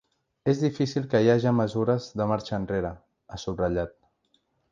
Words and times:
“És 0.53 0.61
difícil 0.61 1.03
que 1.11 1.19
hi 1.25 1.29
haja 1.33 1.51
mesures 1.57 2.07
de 2.21 2.27
marxa 2.33 2.57
enrere”, 2.59 2.93
ha 3.37 3.41
subratllat. 3.45 3.95